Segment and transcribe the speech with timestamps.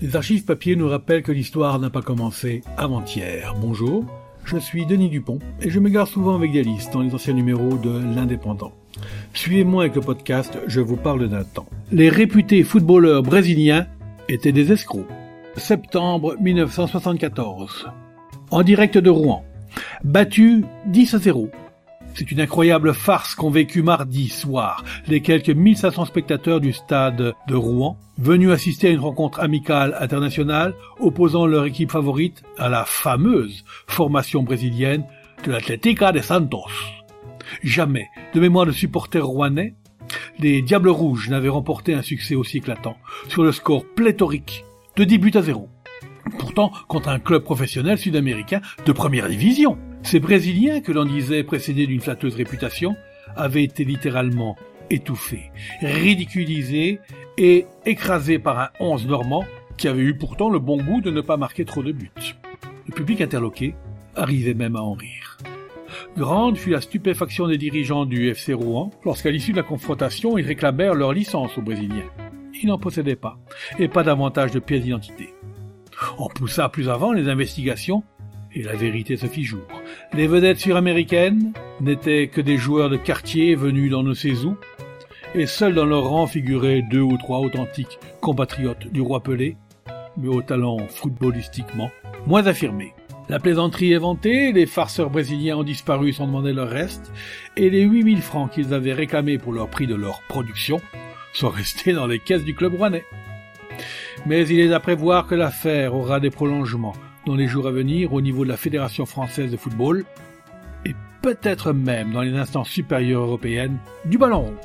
[0.00, 3.56] Les archives papier nous rappellent que l'histoire n'a pas commencé avant-hier.
[3.60, 4.04] Bonjour,
[4.44, 7.34] je suis Denis Dupont et je me garde souvent avec des listes dans les anciens
[7.34, 8.72] numéros de l'Indépendant.
[9.34, 11.66] Suivez-moi avec le podcast Je vous parle d'un temps.
[11.90, 13.88] Les réputés footballeurs brésiliens
[14.28, 15.08] étaient des escrocs.
[15.56, 17.88] Septembre 1974.
[18.52, 19.44] En direct de Rouen.
[20.04, 21.50] Battu 10 à 0
[22.18, 27.54] c'est une incroyable farce qu'ont vécu mardi soir les quelques 1500 spectateurs du stade de
[27.54, 33.64] Rouen, venus assister à une rencontre amicale internationale opposant leur équipe favorite à la fameuse
[33.86, 35.04] formation brésilienne
[35.44, 36.66] de l'Atlética de Santos.
[37.62, 39.74] Jamais, de mémoire de supporters rouennais,
[40.40, 42.96] les Diables Rouges n'avaient remporté un succès aussi éclatant,
[43.28, 44.64] sur le score pléthorique
[44.96, 45.68] de 10 buts à zéro.
[46.36, 49.78] Pourtant, contre un club professionnel sud-américain de première division.
[50.02, 52.96] Ces Brésiliens, que l'on disait précédés d'une flatteuse réputation,
[53.36, 54.56] avaient été littéralement
[54.90, 55.50] étouffés,
[55.82, 57.00] ridiculisés
[57.36, 59.44] et écrasés par un onze normand
[59.76, 62.10] qui avait eu pourtant le bon goût de ne pas marquer trop de buts.
[62.86, 63.74] Le public interloqué
[64.16, 65.38] arrivait même à en rire.
[66.16, 70.46] Grande fut la stupéfaction des dirigeants du FC Rouen lorsqu'à l'issue de la confrontation ils
[70.46, 72.10] réclamèrent leur licence aux Brésiliens.
[72.60, 73.38] Ils n'en possédaient pas,
[73.78, 75.32] et pas davantage de pièces d'identité.
[76.18, 78.02] On poussa plus avant les investigations
[78.58, 79.62] et la vérité se fit jour.
[80.12, 84.56] Les vedettes suraméricaines n'étaient que des joueurs de quartier venus dans nos saisons,
[85.34, 89.56] et seuls dans leur rang figuraient deux ou trois authentiques compatriotes du roi Pelé,
[90.16, 91.90] mais au talent footballistiquement
[92.26, 92.94] moins affirmé.
[93.28, 97.12] La plaisanterie est vantée, les farceurs brésiliens ont disparu sans demander leur reste,
[97.56, 100.80] et les 8000 francs qu'ils avaient réclamés pour leur prix de leur production
[101.32, 103.04] sont restés dans les caisses du club rouennais.
[104.26, 106.94] Mais il est à prévoir que l'affaire aura des prolongements,
[107.26, 110.04] dans les jours à venir au niveau de la Fédération française de football
[110.84, 114.56] et peut-être même dans les instances supérieures européennes du ballon rond.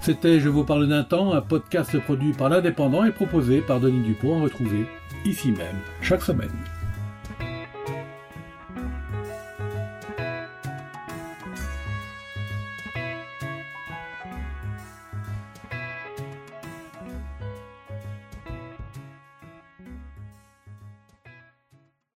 [0.00, 4.00] C'était Je vous parle d'un temps, un podcast produit par l'Indépendant et proposé par Denis
[4.00, 4.86] Dupont, retrouvé
[5.24, 6.48] ici même chaque semaine.